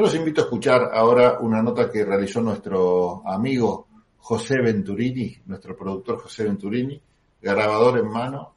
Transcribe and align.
Los 0.00 0.14
invito 0.14 0.40
a 0.40 0.44
escuchar 0.44 0.92
ahora 0.94 1.40
una 1.40 1.62
nota 1.62 1.90
que 1.90 2.06
realizó 2.06 2.40
nuestro 2.40 3.22
amigo 3.28 3.86
José 4.16 4.58
Venturini, 4.58 5.36
nuestro 5.44 5.76
productor 5.76 6.20
José 6.20 6.44
Venturini, 6.44 6.98
grabador 7.42 7.98
en 7.98 8.08
mano, 8.08 8.54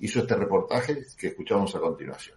hizo 0.00 0.20
este 0.20 0.36
reportaje 0.36 0.98
que 1.18 1.28
escuchamos 1.28 1.74
a 1.74 1.80
continuación. 1.80 2.36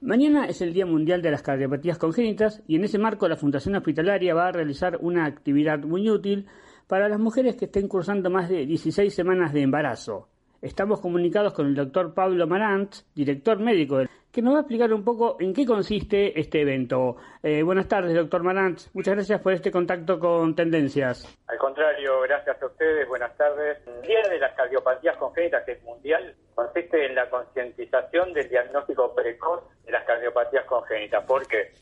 Mañana 0.00 0.46
es 0.46 0.62
el 0.62 0.72
Día 0.72 0.86
Mundial 0.86 1.22
de 1.22 1.32
las 1.32 1.42
Cardiopatías 1.42 1.98
Congénitas 1.98 2.62
y 2.68 2.76
en 2.76 2.84
ese 2.84 2.98
marco 2.98 3.28
la 3.28 3.36
Fundación 3.36 3.74
Hospitalaria 3.74 4.32
va 4.32 4.46
a 4.46 4.52
realizar 4.52 4.98
una 5.00 5.26
actividad 5.26 5.80
muy 5.80 6.08
útil 6.08 6.46
para 6.86 7.08
las 7.08 7.18
mujeres 7.18 7.56
que 7.56 7.64
estén 7.64 7.88
cursando 7.88 8.30
más 8.30 8.48
de 8.48 8.64
16 8.64 9.12
semanas 9.12 9.52
de 9.52 9.62
embarazo. 9.62 10.28
Estamos 10.60 11.00
comunicados 11.00 11.52
con 11.52 11.66
el 11.66 11.74
doctor 11.74 12.14
Pablo 12.14 12.46
Marant, 12.46 12.94
director 13.16 13.58
médico, 13.58 13.98
que 14.32 14.40
nos 14.40 14.54
va 14.54 14.58
a 14.58 14.60
explicar 14.62 14.92
un 14.94 15.04
poco 15.04 15.36
en 15.38 15.52
qué 15.52 15.66
consiste 15.66 16.40
este 16.40 16.62
evento. 16.62 17.16
Eh, 17.42 17.62
buenas 17.62 17.86
tardes, 17.86 18.14
doctor 18.14 18.42
Marant. 18.42 18.80
Muchas 18.94 19.14
gracias 19.14 19.40
por 19.42 19.52
este 19.52 19.70
contacto 19.70 20.18
con 20.18 20.54
Tendencias. 20.54 21.28
Al 21.48 21.58
contrario, 21.58 22.22
gracias 22.22 22.60
a 22.62 22.66
ustedes. 22.66 23.06
Buenas 23.06 23.36
tardes. 23.36 23.78
El 23.86 24.00
Día 24.00 24.22
de 24.30 24.38
las 24.38 24.54
Cardiopatías 24.54 25.18
Congénitas, 25.18 25.64
que 25.64 25.72
es 25.72 25.82
mundial, 25.82 26.34
consiste 26.54 27.04
en 27.04 27.14
la 27.14 27.28
concientización 27.28 28.32
del 28.32 28.48
diagnóstico 28.48 29.14
precoz 29.14 29.64
de 29.84 29.92
las 29.92 30.04
cardiopatías 30.04 30.64
congénitas. 30.64 31.24
¿Por 31.24 31.46
qué? 31.46 31.72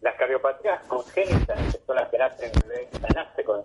Las 0.00 0.16
cardiopatías 0.16 0.82
congénitas, 0.88 1.78
son 1.86 1.94
las 1.94 2.08
que 2.08 2.18
nacen, 2.18 2.50
nace 3.14 3.44
con 3.44 3.62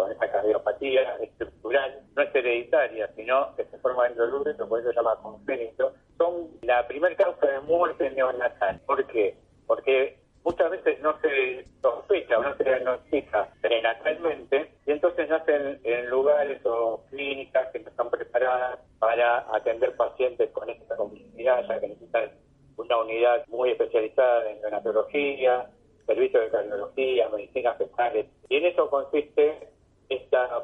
con 0.00 0.12
esa 0.12 0.30
cardiopatía 0.30 1.16
estructural, 1.16 2.00
no 2.16 2.22
es 2.22 2.34
hereditaria, 2.34 3.08
sino 3.14 3.54
que 3.56 3.64
se 3.64 3.78
forma 3.78 4.04
dentro 4.04 4.26
del 4.26 4.34
útero, 4.34 4.68
por 4.68 4.80
eso 4.80 4.90
se 4.90 4.96
llama 4.96 5.16
congénito, 5.22 5.92
son 6.16 6.48
la 6.62 6.86
primera 6.86 7.14
causa 7.16 7.46
de 7.46 7.60
muerte 7.60 8.10
neonatal. 8.10 8.80
¿Por 8.86 9.06
qué? 9.06 9.36
Porque 9.66 10.18
muchas 10.42 10.70
veces 10.70 11.00
no 11.00 11.18
se 11.20 11.66
sospecha 11.82 12.38
o 12.38 12.42
no 12.42 12.56
se 12.56 12.64
diagnostica 12.64 13.48
prenatalmente 13.60 14.72
y 14.86 14.92
entonces 14.92 15.28
nacen 15.28 15.80
en 15.84 16.08
lugares 16.08 16.64
o 16.64 17.04
clínicas 17.10 17.68
que 17.72 17.80
no 17.80 17.90
están 17.90 18.10
preparadas 18.10 18.78
para 18.98 19.46
atender 19.54 19.94
pacientes 19.96 20.50
con 20.52 20.68
esta 20.70 20.96
complejidad, 20.96 21.66
ya 21.68 21.80
que 21.80 21.88
necesitan 21.88 22.30
una 22.76 22.96
unidad 22.98 23.46
muy 23.48 23.70
especializada 23.72 24.50
en 24.50 24.60
neonatología, 24.62 25.68
servicios 26.06 26.42
de 26.44 26.50
cardiología, 26.50 27.28
medicina 27.28 27.74
fetales. 27.74 28.26
Y 28.48 28.56
en 28.56 28.66
eso 28.66 28.88
consiste 28.90 29.69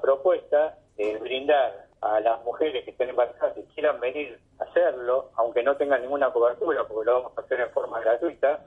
propuesta 0.06 0.78
de 0.96 1.18
brindar 1.18 1.88
a 2.00 2.20
las 2.20 2.42
mujeres 2.44 2.84
que 2.84 2.92
estén 2.92 3.10
embarazadas 3.10 3.58
y 3.58 3.62
quieran 3.74 3.98
venir 3.98 4.38
a 4.60 4.64
hacerlo, 4.64 5.30
aunque 5.34 5.64
no 5.64 5.76
tengan 5.76 6.00
ninguna 6.00 6.30
cobertura, 6.30 6.84
porque 6.86 7.06
lo 7.06 7.14
vamos 7.14 7.32
a 7.36 7.40
hacer 7.40 7.60
en 7.60 7.70
forma 7.70 8.00
gratuita, 8.00 8.60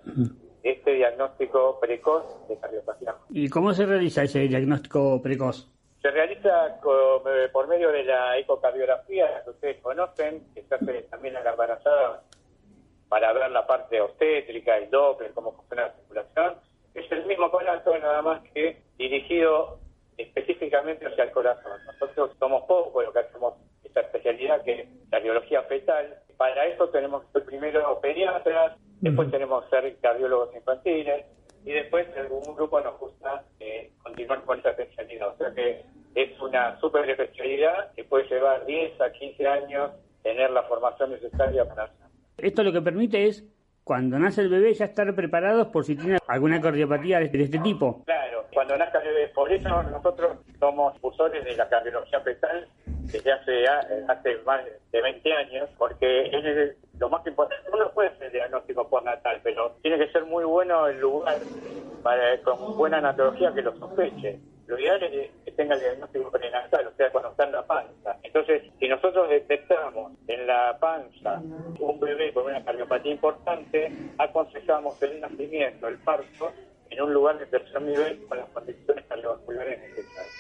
este 0.62 0.92
diagnóstico 0.96 1.80
precoz 1.80 2.26
de 2.50 2.58
cardiopatía. 2.58 3.16
¿Y 3.30 3.48
cómo 3.50 3.74
se 3.74 3.86
realiza 3.86 4.24
ese 4.24 4.40
diagnóstico 4.40 5.22
precoz? 5.22 5.66
Se 6.02 6.12
realiza 6.12 6.68
eh, 6.68 7.50
por 7.54 7.68
medio 7.68 7.90
de 7.92 8.04
la 8.04 8.38
ecocardiografía, 8.38 9.42
que 9.46 9.50
ustedes 9.52 9.82
conocen, 9.82 10.44
que 10.54 10.64
se 10.64 10.76
hace 10.76 11.04
también 11.04 11.38
a 11.38 11.42
la 11.42 11.52
embarazada 11.52 12.24
para 13.08 13.32
ver 13.32 13.50
la 13.52 13.66
parte 13.66 14.02
obstétrica, 14.02 14.78
el 14.78 14.90
Doppler, 14.90 15.32
cómo 15.32 15.54
funciona 15.54 15.84
la 15.84 15.94
circulación. 15.94 16.56
Es 16.94 17.10
el 17.12 17.26
mismo 17.26 17.46
aparato, 17.46 17.98
nada 17.98 18.22
más 18.22 18.42
que 18.54 18.82
dirigido 18.98 19.80
específicamente 20.20 21.08
hacia 21.08 21.24
el 21.24 21.32
corazón. 21.32 21.80
Nosotros 21.86 22.32
somos 22.38 22.64
pocos 22.64 23.06
lo 23.06 23.14
que 23.14 23.20
hacemos 23.20 23.54
esta 23.84 24.02
especialidad 24.02 24.62
que 24.64 24.82
es 24.82 24.88
la 25.12 25.20
biología 25.20 25.64
fetal. 25.64 26.18
Para 26.38 26.66
eso 26.68 26.90
tenemos 26.90 27.24
primero 27.46 28.00
pediatras, 28.02 28.78
después 29.02 29.32
tenemos 29.32 29.68
ser 29.70 29.96
cardiólogos 30.02 30.54
infantiles 30.56 31.26
y 31.66 31.72
después 31.72 32.08
algún 32.18 32.56
grupo 32.56 32.82
nos 32.82 33.00
gusta 33.00 33.44
eh, 33.60 33.92
continuar 34.04 34.44
con 34.44 34.58
esta 34.58 34.72
especialidad. 34.72 35.30
O 35.30 35.38
sea 35.38 35.54
que 35.54 35.84
es 36.16 36.40
una 36.42 36.80
super 36.80 37.10
especialidad 37.10 37.94
que 37.94 38.04
puede 38.04 38.28
llevar 38.28 38.66
10 38.66 39.02
a 39.02 39.12
15 39.12 39.48
años 39.48 39.92
tener 40.22 40.52
la 40.52 40.64
formación 40.64 41.12
necesaria 41.12 41.66
para 41.66 41.84
hacerlo. 41.84 42.08
Esto 42.38 42.64
lo 42.64 42.74
que 42.74 42.82
permite 42.82 43.26
es, 43.26 43.46
cuando 43.84 44.20
nace 44.20 44.42
el 44.42 44.50
bebé, 44.50 44.74
ya 44.74 44.86
estar 44.86 45.14
preparados 45.16 45.68
por 45.68 45.84
si 45.86 45.96
tiene 45.96 46.20
alguna 46.28 46.62
cardiopatía 46.62 47.20
de 47.20 47.26
este 47.26 47.60
tipo. 47.60 48.04
Claro 48.06 48.19
cuando 48.54 48.78
nazca 48.78 49.00
el 49.00 49.08
bebé. 49.08 49.28
Por 49.30 49.52
eso 49.52 49.84
nosotros 49.84 50.38
somos 50.60 50.96
impulsores 50.96 51.44
de 51.44 51.56
la 51.56 51.68
cardiología 51.70 52.20
fetal 52.22 52.68
desde 52.86 53.32
hace, 53.32 53.68
hace 54.08 54.38
más 54.46 54.62
de 54.92 55.02
20 55.02 55.34
años, 55.34 55.70
porque 55.78 56.28
es 56.28 56.76
lo 57.00 57.10
más 57.10 57.26
importante. 57.26 57.70
Uno 57.72 57.92
puede 57.92 58.10
hacer 58.10 58.32
diagnóstico 58.32 58.88
postnatal, 58.88 59.40
pero 59.44 59.76
tiene 59.82 59.98
que 59.98 60.12
ser 60.12 60.26
muy 60.26 60.44
bueno 60.44 60.88
el 60.88 61.00
lugar 61.00 61.38
para, 62.04 62.40
con 62.42 62.78
buena 62.78 62.98
anatología 62.98 63.54
que 63.54 63.62
lo 63.62 63.76
sospeche. 63.78 64.40
Lo 64.68 64.78
ideal 64.78 65.02
es 65.02 65.32
que 65.44 65.52
tenga 65.54 65.74
el 65.74 65.82
diagnóstico 65.82 66.30
prenatal, 66.30 66.86
o 66.86 66.92
sea, 66.96 67.12
cuando 67.12 67.32
está 67.32 67.46
en 67.46 67.52
la 67.54 67.66
panza. 67.66 68.18
Entonces, 68.22 68.62
si 68.80 68.88
nosotros 68.88 69.28
detectamos 69.28 70.12
en 70.28 70.46
la 70.46 70.78
panza 70.80 71.42
un 71.80 72.00
bebé 72.00 72.32
con 72.32 72.46
una 72.46 72.64
cardiopatía 72.64 73.14
importante, 73.14 73.92
aconsejamos 74.20 75.02
el 75.02 75.22
nacimiento, 75.22 75.88
el 75.88 75.98
parto, 75.98 76.52
en 77.00 77.06
un 77.06 77.14
lugar 77.14 77.40
de 77.40 77.46
tercer 77.46 77.82
nivel 77.82 78.28
con 78.28 78.38
las 78.38 78.50
condiciones 78.50 79.06
cardiovasculares 79.06 79.80
necesarias. 79.80 80.36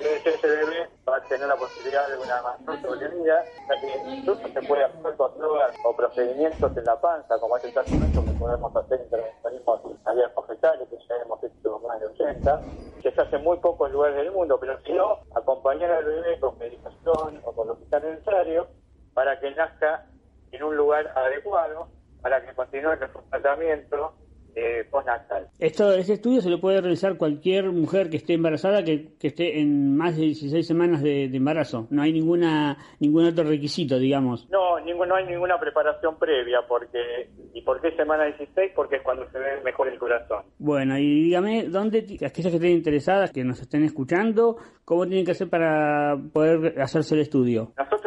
Ese 0.00 0.48
bebé 0.48 0.88
va 1.06 1.16
a 1.16 1.20
tener 1.24 1.46
la 1.46 1.54
posibilidad 1.54 2.08
de 2.08 2.16
una 2.16 2.42
mayor 2.42 2.80
sobrevida, 2.80 3.44
ya 3.68 3.80
que 3.80 4.10
incluso 4.10 4.48
se 4.48 4.62
puede 4.62 4.84
hacer 4.84 5.16
controles 5.16 5.76
o 5.84 5.94
procedimientos 5.94 6.76
en 6.76 6.84
la 6.86 6.98
panza, 6.98 7.38
como 7.38 7.58
es 7.58 7.64
el 7.64 7.74
caso 7.74 7.90
que 7.90 8.32
podemos 8.32 8.74
hacer 8.74 9.00
intervencionismos 9.02 9.80
abiertos 10.06 10.46
fetales, 10.46 10.88
que 10.88 10.96
ya 10.96 11.14
hemos 11.22 11.44
hecho 11.44 11.78
más 11.86 12.00
de 12.00 12.06
80, 12.06 12.62
que 13.02 13.12
se 13.12 13.20
hace 13.20 13.38
muy 13.38 13.58
poco 13.58 13.86
en 13.86 13.92
lugares 13.92 14.16
del 14.16 14.32
mundo, 14.32 14.58
pero 14.58 14.80
si 14.84 14.94
no, 14.94 15.18
acompañar 15.36 15.90
al 15.90 16.04
bebé 16.04 16.40
con 16.40 16.58
medicación 16.58 17.40
o 17.44 17.52
con 17.52 17.68
lo 17.68 17.78
que 17.78 17.84
sea 17.90 18.00
necesario 18.00 18.66
para 19.12 19.38
que 19.38 19.50
nazca 19.50 20.06
en 20.52 20.62
un 20.62 20.74
lugar 20.74 21.12
adecuado, 21.14 21.88
para 22.22 22.44
que 22.44 22.54
continúe 22.54 22.92
el 22.92 22.98
tratamiento 23.30 24.14
eh, 24.54 24.86
postnatal. 24.90 25.48
Esto, 25.58 25.92
ese 25.92 26.14
estudio 26.14 26.40
se 26.40 26.50
lo 26.50 26.60
puede 26.60 26.80
realizar 26.80 27.16
cualquier 27.16 27.70
mujer 27.72 28.10
que 28.10 28.18
esté 28.18 28.34
embarazada, 28.34 28.84
que, 28.84 29.14
que 29.18 29.28
esté 29.28 29.60
en 29.60 29.96
más 29.96 30.16
de 30.16 30.22
16 30.22 30.66
semanas 30.66 31.02
de, 31.02 31.24
embarazo. 31.24 31.86
No 31.90 32.02
hay 32.02 32.12
ninguna 32.12 32.76
ningún 33.00 33.26
otro 33.26 33.44
requisito, 33.44 33.98
digamos. 33.98 34.48
No, 34.50 34.78
ningún, 34.80 35.08
no 35.08 35.14
hay 35.14 35.26
ninguna 35.26 35.58
preparación 35.58 36.18
previa. 36.18 36.60
porque 36.68 37.28
¿Y 37.54 37.62
por 37.62 37.80
qué 37.80 37.92
semana 37.92 38.24
16? 38.24 38.72
Porque 38.74 38.96
es 38.96 39.02
cuando 39.02 39.28
se 39.30 39.38
ve 39.38 39.60
mejor 39.64 39.88
el 39.88 39.98
corazón. 39.98 40.44
Bueno, 40.58 40.98
y 40.98 41.24
dígame, 41.24 41.64
¿dónde 41.64 41.98
aquellas 41.98 42.32
que 42.32 42.56
estén 42.56 42.72
interesadas, 42.72 43.30
que 43.30 43.44
nos 43.44 43.60
estén 43.60 43.84
escuchando, 43.84 44.56
cómo 44.84 45.06
tienen 45.06 45.24
que 45.24 45.32
hacer 45.32 45.48
para 45.48 46.16
poder 46.32 46.80
hacerse 46.80 47.14
el 47.14 47.20
estudio? 47.20 47.72
Nosotros 47.76 48.01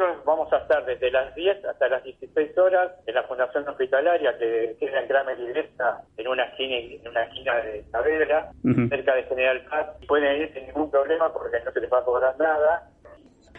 desde 0.86 1.12
las 1.12 1.34
10 1.36 1.66
hasta 1.66 1.90
las 1.90 2.04
16 2.04 2.58
horas 2.58 2.92
en 3.06 3.16
la 3.16 3.24
Fundación 3.24 3.68
Hospitalaria, 3.68 4.38
que 4.38 4.76
queda 4.80 5.02
en 5.02 5.08
Gran 5.08 5.40
Iglesia, 5.40 5.98
en 6.18 6.28
una 6.28 6.44
esquina, 6.46 6.76
en 6.78 7.08
una 7.08 7.24
esquina 7.24 7.56
de 7.56 7.84
Saavedra, 7.92 8.52
cerca 8.90 9.16
de 9.16 9.24
General 9.24 9.66
Paz. 9.70 9.88
Pueden 10.08 10.42
ir 10.42 10.54
sin 10.54 10.68
ningún 10.68 10.90
problema 10.92 11.32
porque 11.34 11.60
no 11.64 11.72
se 11.72 11.82
les 11.82 11.92
va 11.92 12.00
a 12.00 12.06
cobrar 12.06 12.38
nada. 12.40 12.90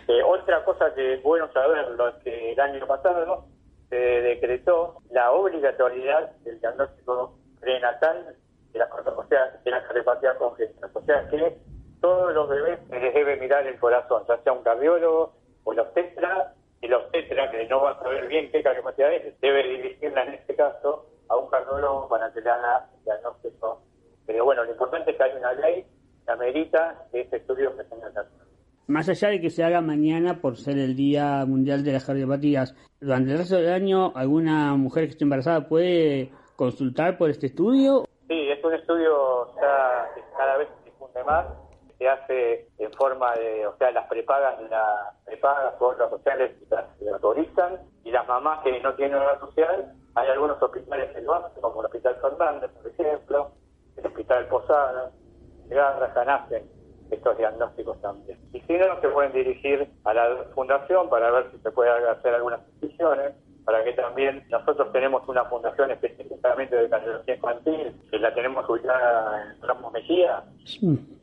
Eh, 0.08 0.22
otra 0.22 0.64
cosa 0.64 0.94
que 0.94 1.14
es 1.14 1.22
bueno 1.22 1.52
saberlo 1.52 2.08
es 2.08 2.14
que 2.22 2.52
el 2.52 2.60
año 2.60 2.86
pasado 2.86 3.46
se 3.90 3.96
decretó 3.96 4.98
la 5.10 5.32
obligatoriedad 5.32 6.30
del 6.44 6.60
diagnóstico 6.60 7.38
prenatal 7.60 8.36
de 8.72 8.78
la, 8.78 8.86
o 8.86 9.26
sea, 9.28 9.60
de 9.64 9.70
la 9.70 9.82
cardiopatía 9.82 10.34
congénita. 10.36 10.88
O 10.92 11.02
sea 11.02 11.28
que 11.28 11.58
todos 12.00 12.32
los 12.34 12.48
bebés 12.48 12.78
se 12.88 13.00
les 13.00 13.14
debe 13.14 13.36
mirar 13.36 13.66
el 13.66 13.78
corazón, 13.78 14.22
ya 14.28 14.38
sea 14.42 14.52
un 14.52 14.62
cardiólogo 14.62 15.34
o 15.64 15.72
el 15.72 15.80
obstetra, 15.80 16.54
el 16.80 16.94
obstetra, 16.94 17.15
que 17.66 17.74
no 17.74 17.82
va 17.82 17.90
a 17.92 17.98
saber 17.98 18.28
bien 18.28 18.50
qué 18.52 18.62
cardiopatía 18.62 19.12
es, 19.14 19.40
debe 19.40 19.62
dirigirla 19.68 20.24
en 20.24 20.34
este 20.34 20.54
caso 20.54 21.06
a 21.28 21.36
un 21.36 21.50
cardiólogo 21.50 22.08
para 22.08 22.32
que 22.32 22.40
le 22.40 22.50
haga 22.50 22.88
diagnóstico. 23.04 23.82
Pero 24.26 24.44
bueno, 24.44 24.64
lo 24.64 24.70
importante 24.70 25.10
es 25.10 25.16
que 25.16 25.24
hay 25.24 25.36
una 25.36 25.52
ley 25.54 25.84
que 26.24 26.32
amerita 26.32 27.06
que 27.10 27.22
este 27.22 27.38
estudio 27.38 27.72
se 27.76 27.84
tenga 27.84 28.12
que 28.12 28.18
hacer. 28.18 28.46
Más 28.86 29.08
allá 29.08 29.30
de 29.30 29.40
que 29.40 29.50
se 29.50 29.64
haga 29.64 29.80
mañana 29.80 30.40
por 30.40 30.56
ser 30.56 30.78
el 30.78 30.94
Día 30.94 31.44
Mundial 31.44 31.82
de 31.82 31.92
las 31.92 32.04
Cardiopatías, 32.04 32.76
durante 33.00 33.32
el 33.32 33.38
resto 33.38 33.56
del 33.56 33.72
año, 33.72 34.12
¿alguna 34.14 34.74
mujer 34.74 35.04
que 35.04 35.10
esté 35.10 35.24
embarazada 35.24 35.68
puede 35.68 36.30
consultar 36.54 37.18
por 37.18 37.30
este 37.30 37.46
estudio? 37.46 38.04
Sí, 38.28 38.48
es 38.48 38.62
un 38.64 38.74
estudio 38.74 39.54
ya 39.56 40.08
cada 40.36 40.56
vez 40.58 40.68
se 40.78 40.90
difunde 40.90 41.24
más. 41.24 41.46
Se 41.98 42.08
hace 42.08 42.68
en 42.78 42.92
forma 42.92 43.34
de, 43.36 43.66
o 43.66 43.76
sea, 43.76 43.90
las 43.90 44.06
prepagas, 44.06 44.60
las 44.70 45.14
prepagas 45.24 45.74
por 45.74 45.94
otras 45.94 46.10
sociales 46.10 46.52
las, 46.70 46.84
autorizan 47.12 47.80
y 48.04 48.10
las 48.10 48.26
mamás 48.28 48.62
que 48.62 48.78
no 48.80 48.94
tienen 48.94 49.18
obra 49.18 49.38
social 49.40 49.94
hay 50.16 50.28
algunos 50.30 50.60
hospitales 50.62 51.10
que 51.12 51.20
lo 51.20 51.34
hacen, 51.34 51.60
como 51.60 51.80
el 51.80 51.86
Hospital 51.86 52.16
Fernández, 52.22 52.70
por 52.70 52.90
ejemplo, 52.90 53.50
el 53.98 54.06
Hospital 54.06 54.48
Posada, 54.48 55.10
Garraja, 55.68 56.24
nacen 56.24 56.70
estos 57.10 57.36
diagnósticos 57.36 58.00
también. 58.00 58.38
Y 58.52 58.60
si 58.60 58.72
no, 58.78 58.98
se 59.00 59.08
pueden 59.08 59.32
dirigir 59.32 59.88
a 60.04 60.14
la 60.14 60.44
fundación 60.54 61.10
para 61.10 61.30
ver 61.30 61.50
si 61.52 61.58
se 61.58 61.70
puede 61.70 61.90
hacer 61.90 62.34
algunas 62.34 62.60
decisiones 62.80 63.34
para 63.66 63.82
que 63.82 63.92
también 63.94 64.44
nosotros 64.48 64.92
tenemos 64.92 65.28
una 65.28 65.44
fundación 65.46 65.90
específicamente 65.90 66.76
de 66.76 66.88
cardiología 66.88 67.34
infantil, 67.34 67.94
que 68.10 68.18
la 68.18 68.32
tenemos 68.32 68.68
ubicada 68.70 69.42
en 69.42 69.60
Ramos 69.60 69.92
Mejía, 69.92 70.44
un 70.82 71.15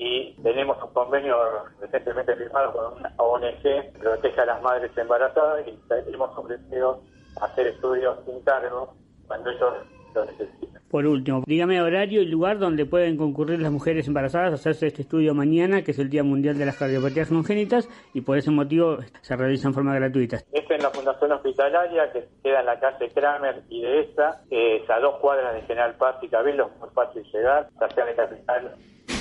convenio 1.14 1.38
recientemente 1.80 2.36
firmado 2.36 2.74
con 2.74 3.00
una 3.00 3.14
ONG 3.18 3.62
que 3.62 4.00
protege 4.00 4.42
a 4.42 4.46
las 4.46 4.62
madres 4.64 4.92
embarazadas 4.98 5.64
y 5.68 6.14
hemos 6.14 6.36
ofrecido 6.36 7.02
hacer 7.40 7.68
estudios 7.68 8.18
sin 8.26 8.42
cargo 8.42 8.96
cuando 9.28 9.52
ellos 9.52 9.74
lo 10.16 10.26
necesitan. 10.26 10.82
Por 10.90 11.06
último, 11.06 11.44
dígame 11.46 11.82
horario 11.82 12.24
y 12.24 12.26
lugar 12.26 12.58
donde 12.58 12.88
pueden 12.88 13.18
concurrir 13.18 13.60
las 13.60 13.72
mujeres 13.72 14.08
embarazadas 14.08 14.54
a 14.54 14.56
hacerse 14.56 14.88
este 14.88 15.04
estudio 15.04 15.36
mañana, 15.36 15.84
que 15.84 15.92
es 15.92 16.00
el 16.00 16.10
Día 16.10 16.24
Mundial 16.24 16.58
de 16.58 16.66
las 16.66 16.78
Cardiopatías 16.78 17.30
Congénitas, 17.30 17.88
y 18.14 18.22
por 18.22 18.38
ese 18.38 18.50
motivo 18.50 18.98
se 19.22 19.36
realiza 19.36 19.68
en 19.68 19.74
forma 19.76 19.94
gratuita. 19.94 20.38
Es 20.52 20.70
en 20.70 20.82
la 20.82 20.90
Fundación 20.90 21.32
Hospitalaria, 21.32 22.12
que 22.12 22.28
queda 22.44 22.62
en 22.62 22.66
la 22.66 22.80
calle 22.80 23.10
Kramer 23.10 23.62
y 23.70 23.82
de 23.84 24.02
esa, 24.02 24.42
es 24.50 24.90
a 24.90 25.00
dos 25.00 25.20
cuadras 25.20 25.54
de 25.54 25.62
General 25.62 25.94
Paz 25.96 26.16
y 26.24 26.28
Cabildo, 26.28 26.72
muy 26.80 26.90
fácil 26.90 27.24
llegar, 27.32 27.70
ya 27.80 27.90
sea 27.90 28.06
de 28.06 28.16
capital 28.16 28.76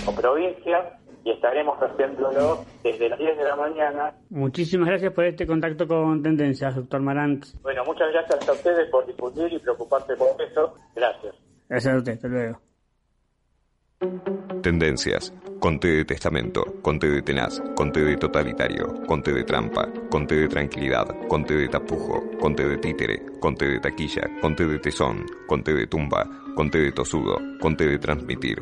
o 0.06 0.14
provincia 0.14 0.98
y 1.24 1.30
estaremos 1.30 1.78
haciéndolo 1.78 2.64
desde 2.82 3.08
las 3.08 3.18
10 3.18 3.36
de 3.36 3.44
la 3.44 3.56
mañana. 3.56 4.14
Muchísimas 4.30 4.88
gracias 4.88 5.12
por 5.12 5.24
este 5.24 5.46
contacto 5.46 5.86
con 5.86 6.22
Tendencias, 6.22 6.74
doctor 6.74 7.00
Marant. 7.00 7.44
Bueno, 7.62 7.84
muchas 7.84 8.10
gracias 8.12 8.48
a 8.48 8.52
ustedes 8.52 8.90
por 8.90 9.06
difundir 9.06 9.52
y 9.52 9.58
preocuparse 9.58 10.14
por 10.16 10.40
eso. 10.40 10.74
Gracias. 10.94 11.34
Gracias 11.68 11.94
a 11.94 11.98
usted, 11.98 12.12
hasta 12.12 12.28
luego. 12.28 12.60
Tendencias. 14.62 15.32
Conte 15.60 15.86
de 15.86 16.04
testamento, 16.04 16.64
conte 16.82 17.08
de 17.08 17.22
tenaz, 17.22 17.62
conte 17.76 18.00
de 18.00 18.16
totalitario, 18.16 18.84
conte 19.06 19.32
de 19.32 19.44
trampa, 19.44 19.88
conte 20.10 20.34
de 20.34 20.48
tranquilidad, 20.48 21.06
conte 21.28 21.54
de 21.54 21.68
tapujo, 21.68 22.20
conte 22.40 22.66
de 22.66 22.78
títere, 22.78 23.22
conte 23.38 23.66
de 23.66 23.78
taquilla, 23.78 24.22
conte 24.40 24.66
de 24.66 24.80
tesón, 24.80 25.24
conte 25.46 25.72
de 25.72 25.86
tumba, 25.86 26.26
conte 26.56 26.78
de 26.78 26.90
tosudo, 26.90 27.36
conte 27.60 27.86
de 27.86 27.98
transmitir, 28.00 28.58